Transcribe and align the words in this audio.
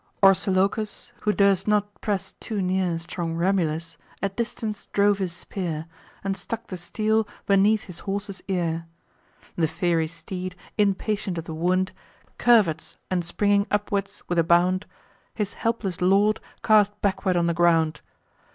Orsilochus, 0.23 1.11
who 1.21 1.31
durst 1.31 1.67
not 1.67 2.01
press 2.01 2.33
too 2.39 2.59
near 2.59 2.97
Strong 2.97 3.35
Remulus, 3.35 3.97
at 4.19 4.35
distance 4.35 4.87
drove 4.87 5.19
his 5.19 5.31
spear, 5.31 5.85
And 6.23 6.35
stuck 6.35 6.65
the 6.65 6.75
steel 6.77 7.27
beneath 7.45 7.83
his 7.83 7.99
horse's 7.99 8.41
ear. 8.47 8.87
The 9.57 9.67
fiery 9.67 10.07
steed, 10.07 10.55
impatient 10.75 11.37
of 11.37 11.43
the 11.43 11.53
wound, 11.53 11.91
Curvets, 12.39 12.97
and, 13.11 13.23
springing 13.23 13.67
upward 13.69 14.09
with 14.27 14.39
a 14.39 14.43
bound, 14.43 14.87
His 15.35 15.53
helpless 15.53 16.01
lord 16.01 16.39
cast 16.63 16.99
backward 17.03 17.37
on 17.37 17.45
the 17.45 17.53
ground. 17.53 18.01